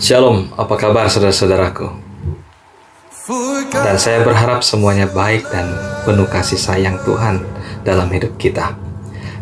Shalom, 0.00 0.48
apa 0.56 0.80
kabar 0.80 1.12
saudara-saudaraku? 1.12 1.92
Dan 3.68 4.00
saya 4.00 4.24
berharap 4.24 4.64
semuanya 4.64 5.04
baik 5.04 5.44
dan 5.52 5.76
penuh 6.08 6.24
kasih 6.24 6.56
sayang 6.56 6.96
Tuhan 7.04 7.44
dalam 7.84 8.08
hidup 8.08 8.32
kita. 8.40 8.72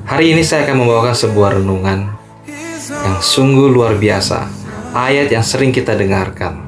Hari 0.03 0.35
ini 0.35 0.43
saya 0.43 0.67
akan 0.67 0.83
membawakan 0.83 1.15
sebuah 1.15 1.63
renungan 1.63 2.11
yang 2.91 3.19
sungguh 3.23 3.71
luar 3.71 4.03
biasa, 4.03 4.51
ayat 4.99 5.31
yang 5.31 5.47
sering 5.47 5.71
kita 5.71 5.95
dengarkan, 5.95 6.59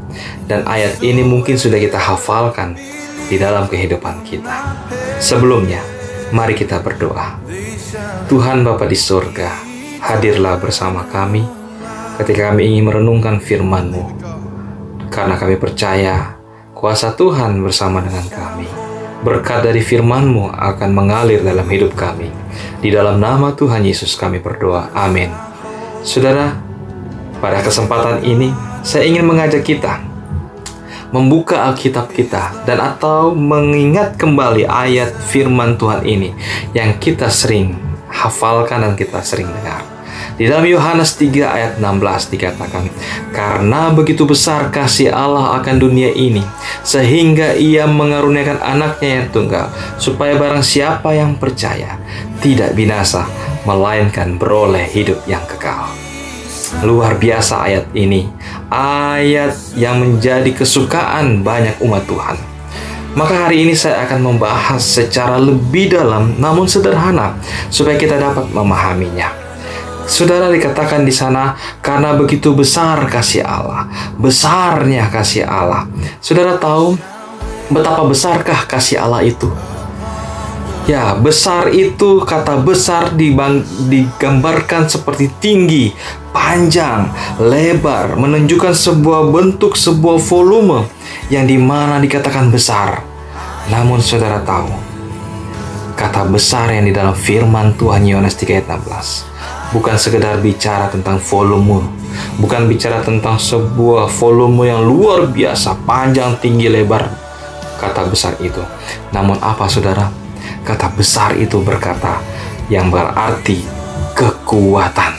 dan 0.47 0.63
ayat 0.71 1.03
ini 1.03 1.27
mungkin 1.27 1.59
sudah 1.59 1.83
kita 1.83 1.99
hafalkan 1.99 2.79
di 3.27 3.43
dalam 3.43 3.67
kehidupan 3.67 4.23
kita. 4.23 4.87
Sebelumnya, 5.19 5.83
mari 6.31 6.55
kita 6.55 6.79
berdoa. 6.79 7.43
Tuhan 8.31 8.63
Bapa 8.63 8.87
di 8.87 8.95
surga, 8.95 9.51
hadirlah 9.99 10.63
bersama 10.63 11.03
kami 11.11 11.59
ketika 12.21 12.53
kami 12.53 12.69
ingin 12.69 12.85
merenungkan 12.93 13.41
firman-Mu. 13.41 14.05
Karena 15.09 15.41
kami 15.41 15.57
percaya 15.57 16.37
kuasa 16.77 17.17
Tuhan 17.17 17.65
bersama 17.65 18.05
dengan 18.05 18.25
kami. 18.29 18.69
Berkat 19.25 19.65
dari 19.65 19.81
firman-Mu 19.81 20.53
akan 20.53 20.91
mengalir 20.93 21.41
dalam 21.41 21.65
hidup 21.69 21.97
kami. 21.97 22.29
Di 22.81 22.93
dalam 22.93 23.21
nama 23.21 23.53
Tuhan 23.57 23.85
Yesus 23.85 24.17
kami 24.17 24.41
berdoa. 24.41 24.93
Amin. 24.93 25.33
Saudara, 26.05 26.57
pada 27.41 27.61
kesempatan 27.65 28.25
ini 28.25 28.53
saya 28.85 29.09
ingin 29.09 29.25
mengajak 29.25 29.65
kita 29.65 30.11
membuka 31.11 31.67
Alkitab 31.67 32.15
kita 32.15 32.55
dan 32.63 32.79
atau 32.79 33.35
mengingat 33.35 34.15
kembali 34.15 34.63
ayat 34.63 35.11
firman 35.27 35.75
Tuhan 35.75 36.07
ini 36.07 36.31
yang 36.71 36.95
kita 37.03 37.27
sering 37.27 37.75
hafalkan 38.07 38.87
dan 38.87 38.95
kita 38.95 39.19
sering 39.19 39.51
dengar. 39.51 39.90
Di 40.41 40.49
dalam 40.49 40.65
Yohanes 40.65 41.21
3 41.21 41.53
ayat 41.53 41.73
16 41.85 42.33
dikatakan, 42.33 42.89
Karena 43.29 43.93
begitu 43.93 44.25
besar 44.25 44.73
kasih 44.73 45.13
Allah 45.13 45.61
akan 45.61 45.77
dunia 45.77 46.17
ini, 46.17 46.41
sehingga 46.81 47.53
ia 47.61 47.85
mengaruniakan 47.85 48.57
anaknya 48.57 49.21
yang 49.21 49.29
tunggal, 49.37 49.69
supaya 50.01 50.41
barang 50.41 50.65
siapa 50.65 51.13
yang 51.13 51.37
percaya, 51.37 52.01
tidak 52.41 52.73
binasa, 52.73 53.29
melainkan 53.69 54.41
beroleh 54.41 54.89
hidup 54.89 55.21
yang 55.29 55.45
kekal. 55.45 55.93
Luar 56.89 57.21
biasa 57.21 57.69
ayat 57.69 57.93
ini, 57.93 58.25
ayat 58.73 59.53
yang 59.77 60.01
menjadi 60.01 60.57
kesukaan 60.57 61.45
banyak 61.45 61.77
umat 61.85 62.09
Tuhan. 62.09 62.41
Maka 63.13 63.45
hari 63.45 63.69
ini 63.69 63.77
saya 63.77 64.09
akan 64.09 64.33
membahas 64.33 64.81
secara 64.81 65.37
lebih 65.37 65.93
dalam 65.93 66.33
namun 66.41 66.65
sederhana 66.65 67.37
supaya 67.69 68.01
kita 68.01 68.17
dapat 68.17 68.49
memahaminya. 68.57 69.50
Saudara 70.09 70.49
dikatakan 70.49 71.05
di 71.05 71.13
sana 71.13 71.57
karena 71.81 72.17
begitu 72.17 72.53
besar 72.57 73.09
kasih 73.09 73.45
Allah, 73.45 73.89
besarnya 74.17 75.09
kasih 75.09 75.45
Allah. 75.45 75.89
Saudara 76.21 76.57
tahu 76.57 76.97
betapa 77.73 78.03
besarkah 78.05 78.67
kasih 78.69 79.01
Allah 79.01 79.25
itu? 79.25 79.49
Ya, 80.89 81.15
besar 81.15 81.71
itu 81.71 82.25
kata 82.27 82.59
besar 82.67 83.15
dibang, 83.15 83.63
digambarkan 83.87 84.91
seperti 84.91 85.31
tinggi, 85.39 85.95
panjang, 86.35 87.13
lebar, 87.39 88.19
menunjukkan 88.19 88.75
sebuah 88.75 89.31
bentuk, 89.31 89.79
sebuah 89.79 90.19
volume 90.19 90.91
yang 91.31 91.47
di 91.47 91.61
mana 91.61 92.03
dikatakan 92.03 92.51
besar. 92.51 93.07
Namun 93.71 94.03
saudara 94.03 94.43
tahu, 94.43 94.73
kata 95.95 96.27
besar 96.27 96.75
yang 96.75 96.89
di 96.89 96.97
dalam 96.97 97.15
firman 97.15 97.79
Tuhan 97.79 98.03
Yohanes 98.03 98.35
3 98.35 98.59
ayat 98.59 98.67
16 98.67 99.30
bukan 99.71 99.97
sekedar 99.99 100.39
bicara 100.43 100.91
tentang 100.91 101.23
volume, 101.23 101.87
bukan 102.43 102.67
bicara 102.67 103.03
tentang 103.03 103.39
sebuah 103.39 104.11
volume 104.11 104.67
yang 104.67 104.83
luar 104.83 105.31
biasa, 105.31 105.79
panjang, 105.87 106.35
tinggi, 106.43 106.67
lebar, 106.67 107.07
kata 107.79 108.07
besar 108.11 108.35
itu. 108.43 108.61
Namun 109.15 109.39
apa 109.39 109.71
saudara? 109.71 110.11
Kata 110.61 110.93
besar 110.93 111.39
itu 111.39 111.63
berkata 111.63 112.21
yang 112.69 112.93
berarti 112.93 113.63
kekuatan. 114.13 115.17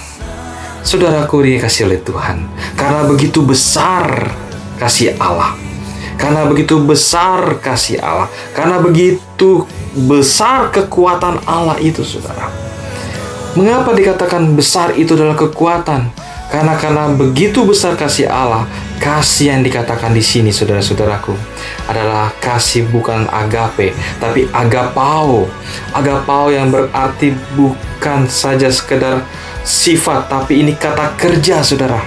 Saudaraku 0.82 1.46
dikasih 1.46 1.86
oleh 1.86 2.02
Tuhan, 2.02 2.42
karena 2.74 3.06
begitu 3.06 3.46
besar 3.46 4.34
kasih 4.82 5.14
Allah, 5.22 5.54
karena 6.18 6.50
begitu 6.50 6.82
besar 6.82 7.62
kasih 7.62 8.02
Allah, 8.02 8.26
karena 8.58 8.82
begitu 8.82 9.70
besar 9.94 10.74
kekuatan 10.74 11.38
Allah 11.46 11.78
itu, 11.78 12.02
saudara. 12.02 12.71
Mengapa 13.52 13.92
dikatakan 13.92 14.56
besar 14.56 14.96
itu 14.96 15.12
adalah 15.12 15.36
kekuatan? 15.36 16.08
Karena 16.48 16.72
karena 16.80 17.12
begitu 17.12 17.68
besar 17.68 18.00
kasih 18.00 18.32
Allah, 18.32 18.64
kasih 18.96 19.52
yang 19.52 19.60
dikatakan 19.60 20.16
di 20.16 20.24
sini 20.24 20.56
saudara-saudaraku 20.56 21.36
adalah 21.92 22.32
kasih 22.40 22.88
bukan 22.88 23.28
agape, 23.28 23.92
tapi 24.24 24.48
agapao. 24.56 25.52
Agapao 25.92 26.48
yang 26.48 26.72
berarti 26.72 27.36
bukan 27.52 28.24
saja 28.32 28.72
sekedar 28.72 29.28
sifat, 29.68 30.32
tapi 30.32 30.64
ini 30.64 30.72
kata 30.72 31.20
kerja, 31.20 31.60
saudara. 31.60 32.00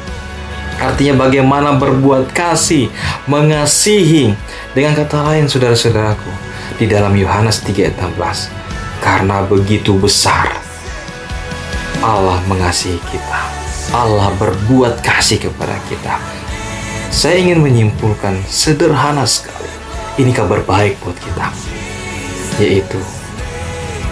Artinya 0.81 1.29
bagaimana 1.29 1.77
berbuat 1.77 2.33
kasih, 2.33 2.89
mengasihi. 3.29 4.33
Dengan 4.73 4.97
kata 4.97 5.29
lain, 5.29 5.45
saudara-saudaraku, 5.45 6.33
di 6.81 6.89
dalam 6.89 7.13
Yohanes 7.13 7.61
3 7.61 7.85
ayat 7.85 8.01
16, 8.01 8.49
karena 9.05 9.45
begitu 9.45 9.93
besar 10.01 10.64
Allah 12.05 12.37
mengasihi 12.45 13.01
kita. 13.09 13.41
Allah 13.97 14.29
berbuat 14.37 15.01
kasih 15.01 15.49
kepada 15.49 15.81
kita. 15.89 16.21
Saya 17.09 17.41
ingin 17.41 17.65
menyimpulkan 17.65 18.45
sederhana 18.45 19.25
sekali. 19.25 19.73
Ini 20.21 20.29
kabar 20.37 20.61
baik 20.69 21.01
buat 21.01 21.17
kita. 21.17 21.49
Yaitu 22.61 23.01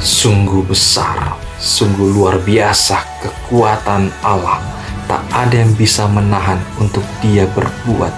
sungguh 0.01 0.65
besar, 0.65 1.37
sungguh 1.61 2.17
luar 2.17 2.41
biasa 2.41 3.05
kekuatan 3.21 4.09
Allah. 4.25 4.65
Tak 5.05 5.29
ada 5.29 5.61
yang 5.61 5.77
bisa 5.77 6.09
menahan 6.09 6.57
untuk 6.81 7.05
dia 7.21 7.45
berbuat, 7.53 8.15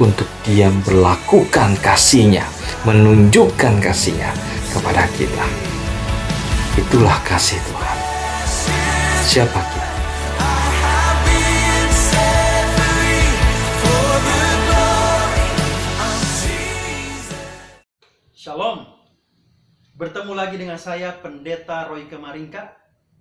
untuk 0.00 0.30
dia 0.48 0.72
melakukan 0.88 1.76
kasihnya, 1.84 2.48
menunjukkan 2.88 3.84
kasihnya 3.84 4.32
kepada 4.72 5.04
kita. 5.12 5.44
Itulah 6.80 7.20
kasih 7.28 7.60
Tuhan. 7.68 7.79
Siapa 9.20 9.52
kita? 9.52 9.92
Shalom. 18.32 18.88
Bertemu 19.92 20.32
lagi 20.32 20.56
dengan 20.56 20.80
saya 20.80 21.12
Pendeta 21.20 21.84
Roy 21.92 22.08
Kemaringka. 22.08 22.72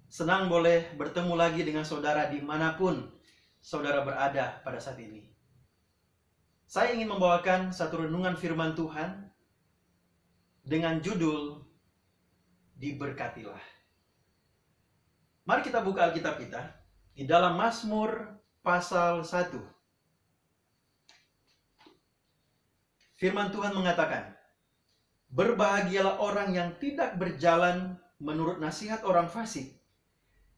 Senang 0.07 0.47
boleh 0.47 0.95
bertemu 0.95 1.35
lagi 1.35 1.67
dengan 1.67 1.83
saudara 1.83 2.31
di 2.31 2.39
mana 2.39 2.79
pun 2.79 3.03
saudara 3.59 3.99
berada 3.99 4.63
pada 4.63 4.79
saat 4.79 5.03
ini. 5.03 5.27
Saya 6.63 6.95
ingin 6.95 7.11
membawakan 7.11 7.75
satu 7.75 8.07
renungan 8.07 8.39
firman 8.39 8.71
Tuhan 8.71 9.27
dengan 10.63 11.03
judul 11.03 11.59
Diberkatilah. 12.79 13.78
Mari 15.49 15.65
kita 15.65 15.81
buka 15.81 16.05
Alkitab 16.05 16.37
kita 16.37 16.61
di 17.17 17.25
dalam 17.25 17.57
Mazmur 17.57 18.37
pasal 18.61 19.25
1. 19.25 19.49
Firman 23.17 23.49
Tuhan 23.49 23.73
mengatakan, 23.73 24.29
Berbahagialah 25.33 26.21
orang 26.21 26.53
yang 26.53 26.77
tidak 26.77 27.17
berjalan 27.17 27.97
menurut 28.21 28.61
nasihat 28.61 29.01
orang 29.01 29.25
fasik, 29.25 29.73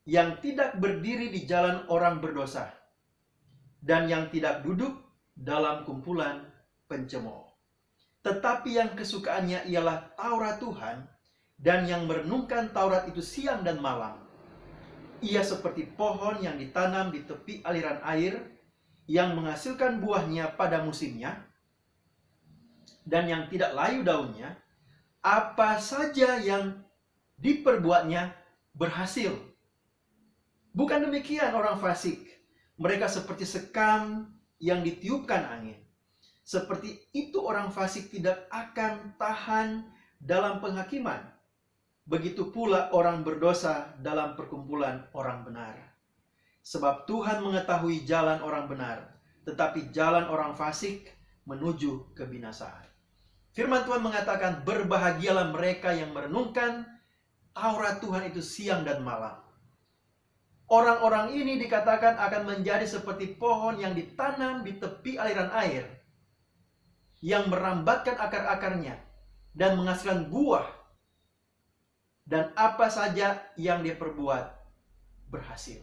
yang 0.03 0.43
tidak 0.43 0.75
berdiri 0.75 1.31
di 1.31 1.47
jalan 1.47 1.87
orang 1.87 2.19
berdosa, 2.19 2.75
dan 3.79 4.11
yang 4.11 4.27
tidak 4.27 4.59
duduk 4.59 4.99
dalam 5.31 5.87
kumpulan 5.87 6.43
pencemooh. 6.91 7.47
Tetapi 8.27 8.75
yang 8.75 8.91
kesukaannya 8.99 9.71
ialah 9.71 10.19
Taurat 10.19 10.59
Tuhan, 10.59 11.07
dan 11.55 11.87
yang 11.87 12.11
merenungkan 12.11 12.75
Taurat 12.75 13.07
itu 13.07 13.23
siang 13.23 13.63
dan 13.63 13.79
malam. 13.79 14.30
Ia 15.21 15.45
seperti 15.45 15.85
pohon 15.93 16.41
yang 16.41 16.57
ditanam 16.57 17.13
di 17.13 17.21
tepi 17.21 17.61
aliran 17.61 18.01
air, 18.01 18.41
yang 19.05 19.37
menghasilkan 19.37 20.01
buahnya 20.01 20.57
pada 20.57 20.81
musimnya, 20.81 21.45
dan 23.05 23.29
yang 23.29 23.45
tidak 23.45 23.77
layu 23.77 24.01
daunnya, 24.01 24.57
apa 25.21 25.77
saja 25.77 26.41
yang 26.41 26.81
diperbuatnya 27.37 28.33
berhasil. 28.73 29.33
Bukan 30.73 31.05
demikian 31.05 31.53
orang 31.53 31.77
fasik. 31.77 32.17
Mereka 32.81 33.05
seperti 33.05 33.45
sekam 33.45 34.33
yang 34.57 34.81
ditiupkan 34.81 35.45
angin. 35.53 35.77
Seperti 36.41 36.97
itu 37.13 37.37
orang 37.37 37.69
fasik 37.69 38.09
tidak 38.09 38.49
akan 38.49 39.13
tahan 39.21 39.85
dalam 40.17 40.57
penghakiman. 40.57 41.21
Begitu 42.05 42.49
pula 42.49 42.89
orang 42.91 43.21
berdosa 43.21 43.93
dalam 44.01 44.33
perkumpulan 44.33 45.05
orang 45.13 45.45
benar. 45.45 45.75
Sebab 46.61 47.09
Tuhan 47.09 47.41
mengetahui 47.41 48.05
jalan 48.05 48.41
orang 48.41 48.69
benar, 48.69 49.17
tetapi 49.45 49.89
jalan 49.93 50.29
orang 50.29 50.53
fasik 50.53 51.09
menuju 51.45 52.13
kebinasaan. 52.13 52.85
Firman 53.51 53.83
Tuhan 53.83 53.99
mengatakan, 53.99 54.63
"Berbahagialah 54.63 55.51
mereka 55.51 55.91
yang 55.91 56.15
merenungkan 56.15 56.87
Taurat 57.51 57.99
Tuhan 57.99 58.31
itu 58.31 58.39
siang 58.39 58.87
dan 58.87 59.03
malam." 59.03 59.35
Orang-orang 60.71 61.35
ini 61.35 61.59
dikatakan 61.59 62.15
akan 62.15 62.47
menjadi 62.47 62.87
seperti 62.87 63.35
pohon 63.35 63.75
yang 63.75 63.91
ditanam 63.91 64.63
di 64.63 64.79
tepi 64.79 65.19
aliran 65.19 65.51
air, 65.51 65.83
yang 67.19 67.51
merambatkan 67.51 68.15
akar-akarnya 68.15 68.95
dan 69.51 69.75
menghasilkan 69.75 70.31
buah, 70.31 70.63
dan 72.25 72.53
apa 72.53 72.87
saja 72.87 73.41
yang 73.57 73.81
dia 73.81 73.97
perbuat 73.97 74.45
berhasil. 75.31 75.81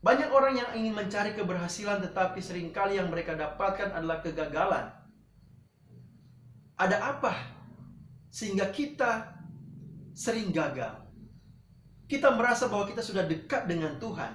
Banyak 0.00 0.32
orang 0.32 0.56
yang 0.56 0.70
ingin 0.72 0.96
mencari 0.96 1.36
keberhasilan, 1.36 2.00
tetapi 2.00 2.40
sering 2.40 2.72
kali 2.72 2.96
yang 2.96 3.12
mereka 3.12 3.36
dapatkan 3.36 3.92
adalah 3.92 4.24
kegagalan. 4.24 4.88
Ada 6.80 6.96
apa 6.96 7.36
sehingga 8.32 8.72
kita 8.72 9.36
sering 10.16 10.48
gagal? 10.56 11.04
Kita 12.08 12.32
merasa 12.32 12.72
bahwa 12.72 12.88
kita 12.88 13.04
sudah 13.04 13.28
dekat 13.28 13.68
dengan 13.68 14.00
Tuhan. 14.00 14.32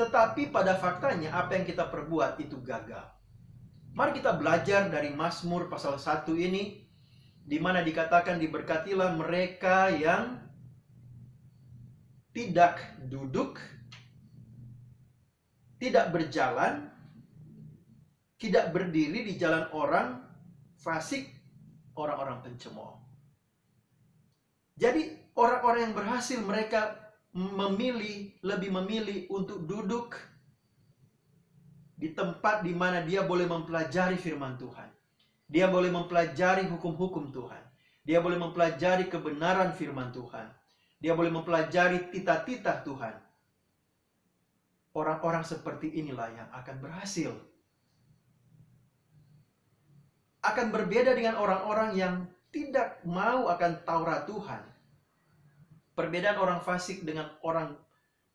Tetapi 0.00 0.48
pada 0.48 0.78
faktanya 0.80 1.36
apa 1.36 1.60
yang 1.60 1.68
kita 1.68 1.92
perbuat 1.92 2.40
itu 2.40 2.56
gagal. 2.64 3.04
Mari 3.92 4.22
kita 4.22 4.40
belajar 4.40 4.88
dari 4.88 5.12
Mazmur 5.12 5.68
pasal 5.68 6.00
1 6.00 6.24
ini 6.38 6.87
di 7.48 7.56
mana 7.56 7.80
dikatakan 7.80 8.36
diberkatilah 8.36 9.16
mereka 9.16 9.88
yang 9.88 10.36
tidak 12.36 12.76
duduk, 13.08 13.56
tidak 15.80 16.12
berjalan, 16.12 16.92
tidak 18.36 18.68
berdiri 18.68 19.24
di 19.24 19.40
jalan 19.40 19.64
orang 19.72 20.20
fasik, 20.76 21.24
orang-orang 21.96 22.44
pencemooh. 22.44 23.00
Jadi 24.76 25.32
orang-orang 25.32 25.88
yang 25.88 25.96
berhasil 25.96 26.38
mereka 26.44 27.00
memilih 27.32 28.36
lebih 28.44 28.70
memilih 28.76 29.18
untuk 29.32 29.64
duduk 29.64 30.20
di 31.96 32.12
tempat 32.12 32.60
di 32.60 32.76
mana 32.76 33.00
dia 33.02 33.24
boleh 33.24 33.48
mempelajari 33.48 34.20
firman 34.20 34.54
Tuhan. 34.60 34.97
Dia 35.48 35.66
boleh 35.68 35.88
mempelajari 35.88 36.68
hukum-hukum 36.68 37.32
Tuhan. 37.32 37.62
Dia 38.04 38.20
boleh 38.20 38.36
mempelajari 38.36 39.08
kebenaran 39.08 39.72
firman 39.72 40.12
Tuhan. 40.12 40.48
Dia 41.00 41.16
boleh 41.16 41.32
mempelajari 41.32 42.12
tita-tita 42.12 42.84
Tuhan. 42.84 43.16
Orang-orang 44.92 45.44
seperti 45.44 45.98
inilah 45.98 46.28
yang 46.32 46.48
akan 46.52 46.76
berhasil. 46.80 47.32
Akan 50.44 50.72
berbeda 50.72 51.12
dengan 51.16 51.36
orang-orang 51.40 51.90
yang 51.96 52.14
tidak 52.48 53.00
mau 53.04 53.52
akan 53.52 53.84
Taurat 53.84 54.24
Tuhan 54.24 54.62
Perbedaan 55.98 56.38
orang 56.38 56.62
fasik 56.62 57.02
dengan 57.02 57.26
orang 57.42 57.74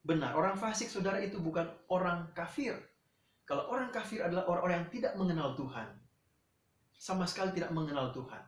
benar. 0.04 0.36
Orang 0.36 0.60
fasik, 0.60 0.92
saudara, 0.92 1.24
itu 1.24 1.40
bukan 1.40 1.64
orang 1.88 2.28
kafir. 2.36 2.76
Kalau 3.48 3.72
orang 3.72 3.88
kafir 3.88 4.20
adalah 4.20 4.44
orang-orang 4.52 4.84
yang 4.84 4.92
tidak 4.92 5.14
mengenal 5.16 5.56
Tuhan. 5.56 5.88
Sama 6.98 7.28
sekali 7.28 7.56
tidak 7.56 7.72
mengenal 7.76 8.14
Tuhan. 8.16 8.44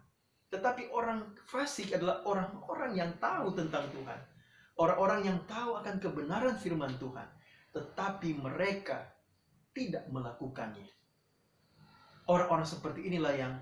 Tetapi 0.50 0.94
orang 0.94 1.36
fasik 1.48 1.92
adalah 1.92 2.24
orang-orang 2.24 2.96
yang 2.96 3.12
tahu 3.20 3.52
tentang 3.58 3.90
Tuhan. 3.92 4.20
Orang-orang 4.76 5.22
yang 5.28 5.40
tahu 5.48 5.80
akan 5.80 5.96
kebenaran 6.00 6.56
firman 6.60 6.96
Tuhan. 7.00 7.28
Tetapi 7.76 8.40
mereka 8.40 9.12
tidak 9.76 10.08
melakukannya. 10.08 10.88
Orang-orang 12.26 12.66
seperti 12.66 13.12
inilah 13.12 13.34
yang 13.36 13.54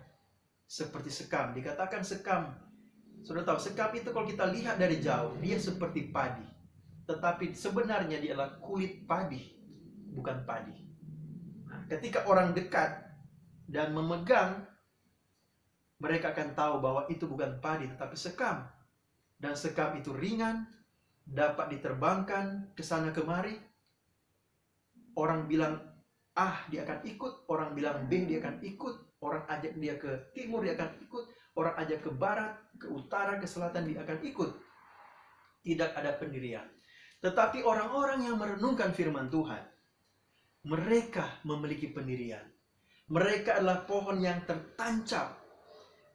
seperti 0.69 1.09
sekam. 1.09 1.51
Dikatakan 1.57 2.05
sekam 2.05 2.53
sudah 3.23 3.47
tahu, 3.47 3.55
sekam 3.55 3.89
itu 3.95 4.11
kalau 4.11 4.27
kita 4.27 4.51
lihat 4.51 4.75
dari 4.75 4.99
jauh, 4.99 5.31
dia 5.39 5.55
seperti 5.55 6.11
padi. 6.11 6.43
Tetapi 7.07 7.55
sebenarnya 7.55 8.19
dia 8.19 8.35
adalah 8.35 8.59
kulit 8.59 9.07
padi, 9.07 9.55
bukan 10.11 10.43
padi. 10.43 10.75
Nah, 11.71 11.87
ketika 11.87 12.27
orang 12.27 12.51
dekat 12.51 12.99
dan 13.71 13.95
memegang, 13.95 14.67
mereka 16.03 16.35
akan 16.35 16.51
tahu 16.51 16.83
bahwa 16.83 17.07
itu 17.07 17.23
bukan 17.23 17.63
padi, 17.63 17.87
tetapi 17.87 18.15
sekam. 18.19 18.67
Dan 19.39 19.55
sekam 19.55 19.95
itu 19.95 20.11
ringan, 20.11 20.67
dapat 21.23 21.71
diterbangkan 21.79 22.75
ke 22.75 22.83
sana 22.83 23.15
kemari. 23.15 23.55
Orang 25.15 25.47
bilang 25.47 25.79
A, 26.35 26.67
dia 26.67 26.83
akan 26.83 27.07
ikut. 27.07 27.47
Orang 27.47 27.71
bilang 27.71 28.11
B, 28.11 28.27
dia 28.27 28.43
akan 28.43 28.59
ikut. 28.59 28.95
Orang 29.23 29.47
ajak 29.47 29.79
dia 29.79 29.95
ke 29.95 30.11
timur, 30.35 30.67
dia 30.67 30.75
akan 30.75 30.91
ikut 30.99 31.25
Orang 31.53 31.77
ajak 31.77 32.01
ke 32.01 32.09
barat, 32.09 32.57
ke 32.81 32.89
utara, 32.89 33.37
ke 33.37 33.45
selatan 33.45 33.85
dia 33.85 34.01
akan 34.01 34.19
ikut. 34.25 34.49
Tidak 35.61 35.89
ada 35.93 36.17
pendirian. 36.17 36.65
Tetapi 37.21 37.61
orang-orang 37.61 38.25
yang 38.25 38.41
merenungkan 38.41 38.91
firman 38.91 39.29
Tuhan, 39.29 39.61
mereka 40.65 41.39
memiliki 41.45 41.93
pendirian. 41.93 42.41
Mereka 43.13 43.61
adalah 43.61 43.85
pohon 43.85 44.17
yang 44.17 44.41
tertancap, 44.49 45.42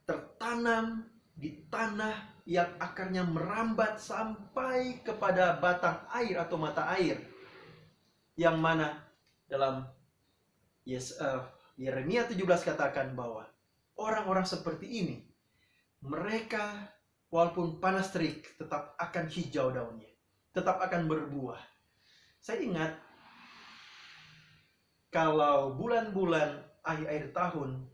tertanam 0.09 1.05
di 1.37 1.69
tanah 1.69 2.41
yang 2.49 2.81
akarnya 2.81 3.21
merambat 3.21 4.01
sampai 4.01 5.05
kepada 5.05 5.61
batang 5.61 6.01
air 6.17 6.41
atau 6.41 6.57
mata 6.57 6.89
air. 6.97 7.21
Yang 8.33 8.57
mana 8.57 8.87
dalam 9.45 9.85
yes, 10.81 11.13
uh, 11.21 11.45
Yeremia 11.77 12.25
17 12.25 12.41
katakan 12.73 13.13
bahwa 13.13 13.45
orang-orang 14.01 14.49
seperti 14.49 14.89
ini 14.89 15.17
mereka 16.01 16.89
walaupun 17.29 17.77
panas 17.77 18.09
terik 18.09 18.57
tetap 18.57 18.97
akan 18.97 19.29
hijau 19.29 19.69
daunnya, 19.69 20.09
tetap 20.49 20.81
akan 20.81 21.05
berbuah. 21.05 21.61
Saya 22.41 22.65
ingat 22.65 22.91
kalau 25.13 25.77
bulan-bulan 25.77 26.65
akhir-akhir 26.81 27.35
tahun, 27.35 27.88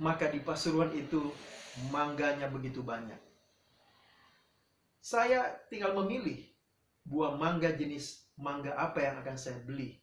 maka 0.00 0.28
di 0.28 0.40
Pasuruan 0.44 0.92
itu 0.92 1.32
mangganya 1.88 2.48
begitu 2.48 2.84
banyak. 2.84 3.18
Saya 5.00 5.54
tinggal 5.70 5.94
memilih 5.94 6.42
buah 7.06 7.38
mangga 7.38 7.70
jenis 7.70 8.26
mangga 8.36 8.76
apa 8.76 9.00
yang 9.00 9.16
akan 9.22 9.36
saya 9.38 9.62
beli. 9.64 9.96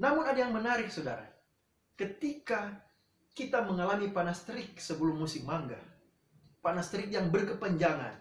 Namun 0.00 0.24
ada 0.24 0.38
yang 0.40 0.54
menarik 0.54 0.88
saudara. 0.88 1.28
Ketika 1.98 2.80
kita 3.36 3.60
mengalami 3.60 4.08
panas 4.08 4.40
terik 4.48 4.80
sebelum 4.80 5.20
musim 5.20 5.44
mangga, 5.44 5.76
panas 6.64 6.88
terik 6.88 7.12
yang 7.12 7.28
berkepanjangan, 7.28 8.16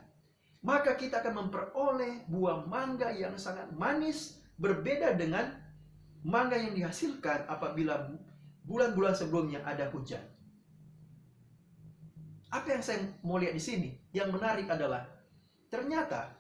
maka 0.60 1.00
kita 1.00 1.24
akan 1.24 1.48
memperoleh 1.48 2.28
buah 2.28 2.68
mangga 2.68 3.16
yang 3.16 3.40
sangat 3.40 3.72
manis 3.72 4.44
berbeda 4.60 5.16
dengan 5.16 5.56
mangga 6.28 6.60
yang 6.60 6.76
dihasilkan 6.76 7.48
apabila 7.48 8.12
bulan-bulan 8.68 9.16
sebelumnya 9.16 9.64
ada 9.64 9.88
hujan. 9.88 10.24
Apa 12.50 12.68
yang 12.74 12.84
saya 12.84 13.06
mau 13.22 13.38
lihat 13.38 13.54
di 13.54 13.62
sini? 13.62 13.90
Yang 14.14 14.30
menarik 14.38 14.68
adalah 14.70 15.06
ternyata 15.70 16.34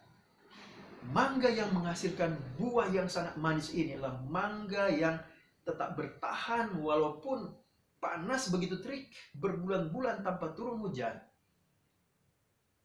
mangga 1.13 1.47
yang 1.47 1.69
menghasilkan 1.71 2.33
buah 2.57 2.89
yang 2.89 3.05
sangat 3.05 3.37
manis 3.37 3.71
ini 3.71 3.95
adalah 3.95 4.19
mangga 4.25 4.89
yang 4.89 5.15
tetap 5.63 5.93
bertahan 5.93 6.73
walaupun 6.81 7.53
panas 8.01 8.49
begitu 8.49 8.81
terik 8.81 9.13
berbulan-bulan 9.37 10.25
tanpa 10.25 10.51
turun 10.57 10.81
hujan 10.81 11.13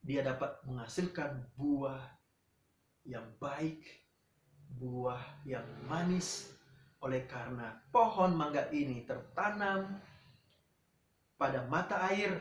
dia 0.05 0.21
dapat 0.21 0.61
menghasilkan 0.69 1.49
buah 1.57 1.97
yang 3.09 3.25
baik, 3.41 3.81
buah 4.77 5.21
yang 5.49 5.65
manis, 5.89 6.53
oleh 7.01 7.25
karena 7.25 7.73
pohon 7.89 8.37
mangga 8.37 8.69
ini 8.69 9.05
tertanam 9.09 9.97
pada 11.41 11.65
mata 11.73 12.05
air, 12.13 12.37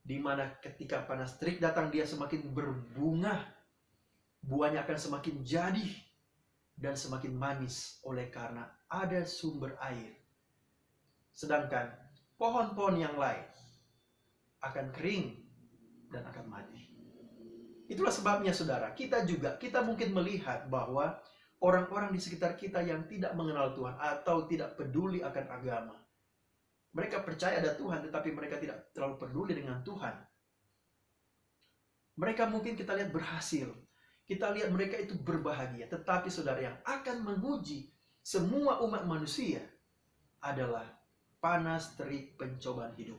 di 0.00 0.16
mana 0.16 0.56
ketika 0.64 1.04
panas 1.04 1.36
terik 1.36 1.60
datang 1.60 1.92
dia 1.92 2.08
semakin 2.08 2.50
berbunga, 2.50 3.46
buahnya 4.40 4.82
akan 4.88 4.98
semakin 4.98 5.44
jadi 5.44 5.88
dan 6.80 6.96
semakin 6.96 7.36
manis 7.36 8.00
oleh 8.08 8.32
karena 8.32 8.64
ada 8.88 9.22
sumber 9.28 9.76
air. 9.84 10.16
Sedangkan 11.36 11.92
pohon-pohon 12.40 12.96
yang 12.96 13.16
lain 13.20 13.44
akan 14.64 14.92
kering 14.92 15.40
dan 16.08 16.24
akan 16.26 16.46
mati. 16.48 16.88
Itulah 17.90 18.14
sebabnya 18.14 18.54
saudara, 18.54 18.94
kita 18.94 19.26
juga, 19.26 19.58
kita 19.58 19.82
mungkin 19.82 20.14
melihat 20.14 20.70
bahwa 20.70 21.18
orang-orang 21.60 22.14
di 22.14 22.20
sekitar 22.22 22.54
kita 22.54 22.80
yang 22.80 23.04
tidak 23.10 23.34
mengenal 23.34 23.74
Tuhan 23.74 23.98
atau 23.98 24.46
tidak 24.46 24.78
peduli 24.78 25.20
akan 25.20 25.46
agama. 25.50 25.96
Mereka 26.90 27.22
percaya 27.22 27.62
ada 27.62 27.78
Tuhan, 27.78 28.02
tetapi 28.02 28.34
mereka 28.34 28.58
tidak 28.58 28.90
terlalu 28.90 29.16
peduli 29.22 29.52
dengan 29.54 29.78
Tuhan. 29.86 30.14
Mereka 32.18 32.50
mungkin 32.50 32.74
kita 32.74 32.98
lihat 32.98 33.14
berhasil. 33.14 33.70
Kita 34.26 34.50
lihat 34.50 34.70
mereka 34.74 34.98
itu 34.98 35.14
berbahagia. 35.18 35.86
Tetapi 35.86 36.28
saudara 36.30 36.60
yang 36.62 36.76
akan 36.82 37.22
menguji 37.22 37.94
semua 38.20 38.82
umat 38.84 39.06
manusia 39.06 39.62
adalah 40.42 40.86
panas 41.40 41.96
terik 41.96 42.36
pencobaan 42.36 42.92
hidup. 42.98 43.18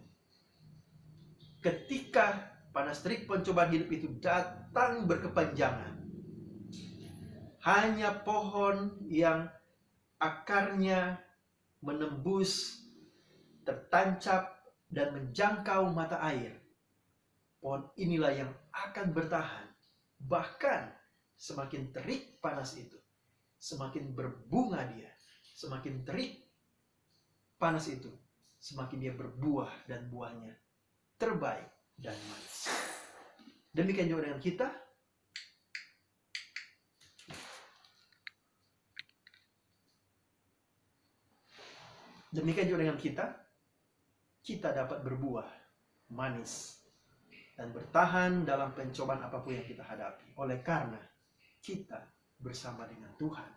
Ketika 1.61 2.53
panas 2.73 3.01
terik 3.01 3.25
pencobaan 3.25 3.73
hidup 3.73 3.89
itu 3.89 4.07
datang 4.21 5.05
berkepanjangan, 5.09 6.01
hanya 7.61 8.09
pohon 8.25 8.97
yang 9.05 9.45
akarnya 10.17 11.21
menembus, 11.81 12.80
tertancap, 13.65 14.61
dan 14.91 15.15
menjangkau 15.15 15.95
mata 15.95 16.19
air. 16.19 16.59
Pohon 17.63 17.87
inilah 17.95 18.35
yang 18.35 18.51
akan 18.75 19.15
bertahan. 19.15 19.71
Bahkan 20.19 20.91
semakin 21.39 21.95
terik 21.95 22.37
panas 22.43 22.75
itu, 22.75 22.99
semakin 23.57 24.11
berbunga 24.11 24.83
dia, 24.91 25.09
semakin 25.55 26.03
terik 26.03 26.43
panas 27.55 27.87
itu, 27.87 28.11
semakin 28.59 28.97
dia 28.99 29.13
berbuah 29.15 29.87
dan 29.87 30.11
buahnya 30.11 30.53
terbaik 31.17 31.71
dan 31.97 32.17
manis. 32.29 32.69
Demikian 33.71 34.11
juga 34.11 34.27
dengan 34.27 34.43
kita, 34.43 34.67
Demikian 42.31 42.71
juga 42.71 42.87
dengan 42.87 42.95
kita, 42.95 43.27
kita 44.41 44.73
dapat 44.73 45.05
berbuah 45.05 45.47
manis 46.11 46.81
dan 47.53 47.69
bertahan 47.71 48.41
dalam 48.41 48.73
pencobaan 48.73 49.21
apa 49.21 49.41
pun 49.41 49.53
yang 49.53 49.67
kita 49.67 49.85
hadapi. 49.85 50.33
Oleh 50.41 50.59
karena 50.65 50.99
kita 51.61 52.09
bersama 52.41 52.89
dengan 52.89 53.13
Tuhan. 53.21 53.51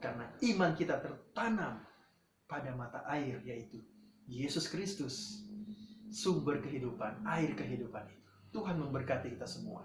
Karena 0.00 0.24
iman 0.54 0.72
kita 0.72 0.96
tertanam 1.02 1.84
pada 2.48 2.72
mata 2.72 3.04
air 3.12 3.42
yaitu 3.44 3.84
Yesus 4.24 4.68
Kristus, 4.68 5.44
sumber 6.08 6.64
kehidupan, 6.64 7.24
air 7.28 7.52
kehidupan 7.52 8.08
itu. 8.08 8.30
Tuhan 8.52 8.80
memberkati 8.80 9.36
kita 9.36 9.44
semua. 9.44 9.84